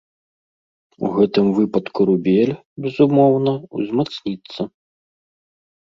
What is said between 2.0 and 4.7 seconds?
рубель, безумоўна, узмацніцца.